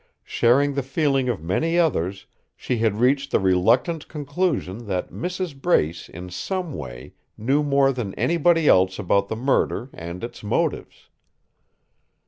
[0.25, 5.55] Sharing the feeling of many others, she had reached the reluctant conclusion that Mrs.
[5.55, 11.09] Brace in some way knew more than anybody else about the murder and its motives.